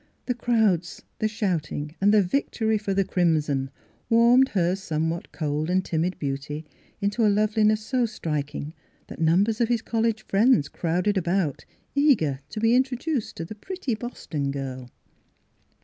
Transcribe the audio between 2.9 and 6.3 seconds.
]\Iiss Philura's Wedding Gown the Crimson warmed her somewhat cold and timid